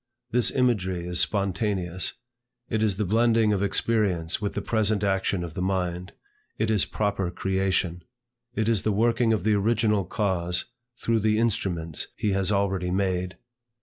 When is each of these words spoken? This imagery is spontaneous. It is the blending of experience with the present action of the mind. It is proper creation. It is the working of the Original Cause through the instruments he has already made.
This 0.31 0.49
imagery 0.49 1.05
is 1.05 1.19
spontaneous. 1.19 2.13
It 2.71 2.81
is 2.81 2.97
the 2.97 3.05
blending 3.05 3.53
of 3.53 3.61
experience 3.61 4.41
with 4.41 4.53
the 4.55 4.61
present 4.63 5.03
action 5.03 5.43
of 5.43 5.53
the 5.53 5.61
mind. 5.61 6.13
It 6.57 6.71
is 6.71 6.85
proper 6.85 7.29
creation. 7.29 8.03
It 8.55 8.67
is 8.67 8.81
the 8.81 8.91
working 8.91 9.31
of 9.31 9.43
the 9.43 9.53
Original 9.53 10.03
Cause 10.05 10.65
through 10.97 11.19
the 11.19 11.37
instruments 11.37 12.07
he 12.17 12.31
has 12.31 12.51
already 12.51 12.89
made. 12.89 13.37